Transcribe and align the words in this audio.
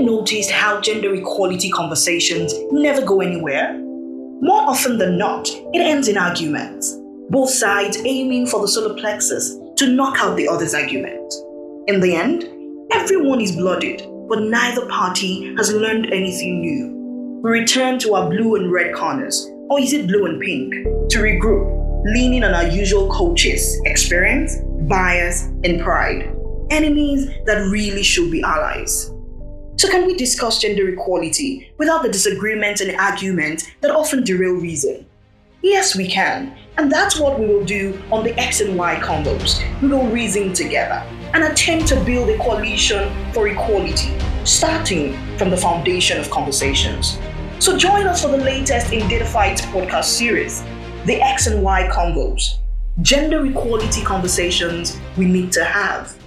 noticed 0.00 0.50
how 0.50 0.80
gender 0.80 1.14
equality 1.14 1.70
conversations 1.70 2.52
never 2.70 3.04
go 3.04 3.20
anywhere? 3.20 3.78
More 4.42 4.62
often 4.62 4.98
than 4.98 5.18
not, 5.18 5.48
it 5.48 5.80
ends 5.80 6.08
in 6.08 6.16
arguments, 6.16 6.96
both 7.28 7.50
sides 7.50 7.98
aiming 8.04 8.46
for 8.46 8.60
the 8.60 8.68
solar 8.68 8.94
plexus 8.94 9.56
to 9.76 9.88
knock 9.88 10.18
out 10.18 10.36
the 10.36 10.48
other's 10.48 10.74
argument. 10.74 11.32
In 11.86 12.00
the 12.00 12.14
end, 12.14 12.44
everyone 12.92 13.40
is 13.40 13.56
blooded, 13.56 14.06
but 14.28 14.42
neither 14.42 14.86
party 14.86 15.54
has 15.56 15.72
learned 15.72 16.06
anything 16.12 16.60
new. 16.60 17.40
We 17.42 17.50
return 17.50 17.98
to 18.00 18.14
our 18.14 18.30
blue 18.30 18.56
and 18.56 18.72
red 18.72 18.94
corners, 18.94 19.48
or 19.68 19.80
is 19.80 19.92
it 19.92 20.06
blue 20.06 20.26
and 20.26 20.40
pink, 20.40 20.72
to 21.10 21.18
regroup, 21.18 21.80
leaning 22.04 22.44
on 22.44 22.54
our 22.54 22.66
usual 22.66 23.10
coaches, 23.10 23.80
experience, 23.84 24.56
bias, 24.88 25.44
and 25.64 25.80
pride. 25.80 26.34
Enemies 26.70 27.28
that 27.46 27.68
really 27.70 28.02
should 28.02 28.30
be 28.30 28.42
allies. 28.42 29.10
So, 29.80 29.88
can 29.88 30.06
we 30.06 30.12
discuss 30.12 30.58
gender 30.58 30.90
equality 30.90 31.72
without 31.78 32.02
the 32.02 32.10
disagreements 32.10 32.82
and 32.82 32.94
arguments 33.00 33.66
that 33.80 33.90
often 33.90 34.22
derail 34.22 34.52
reason? 34.52 35.06
Yes, 35.62 35.96
we 35.96 36.06
can. 36.06 36.54
And 36.76 36.92
that's 36.92 37.18
what 37.18 37.40
we 37.40 37.46
will 37.46 37.64
do 37.64 37.98
on 38.12 38.22
the 38.22 38.38
X 38.38 38.60
and 38.60 38.76
Y 38.76 38.96
Convos. 38.96 39.64
We 39.80 39.88
will 39.88 40.06
reason 40.08 40.52
together 40.52 41.02
and 41.32 41.44
attempt 41.44 41.88
to 41.88 42.04
build 42.04 42.28
a 42.28 42.36
coalition 42.36 43.10
for 43.32 43.48
equality, 43.48 44.12
starting 44.44 45.16
from 45.38 45.48
the 45.48 45.56
foundation 45.56 46.20
of 46.20 46.28
conversations. 46.28 47.18
So 47.58 47.78
join 47.78 48.06
us 48.06 48.20
for 48.20 48.28
the 48.28 48.36
latest 48.36 48.92
in 48.92 49.08
Dataphyte's 49.08 49.62
podcast 49.62 50.04
series, 50.04 50.62
the 51.06 51.22
X 51.22 51.46
and 51.46 51.62
Y 51.62 51.88
Convos, 51.90 52.58
gender 53.00 53.46
equality 53.46 54.02
conversations 54.02 55.00
we 55.16 55.24
need 55.24 55.50
to 55.52 55.64
have. 55.64 56.19